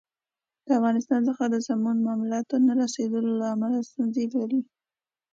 د 0.65 0.67
افغانستان 0.79 1.21
څخه 1.29 1.43
د 1.47 1.55
سمو 1.65 1.91
معلوماتو 2.05 2.55
نه 2.67 2.73
رسېدلو 2.81 3.31
له 3.39 3.47
امله 3.55 3.77
ستونزې 3.89 4.25
لري. 4.35 4.61